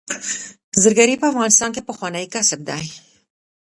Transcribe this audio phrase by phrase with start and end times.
[0.81, 2.83] زرګري په افغانستان کې پخوانی کسب دی